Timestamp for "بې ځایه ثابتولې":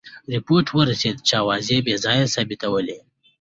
1.85-2.97